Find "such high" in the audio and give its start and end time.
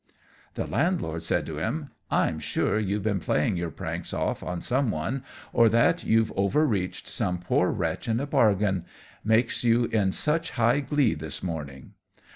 10.11-10.79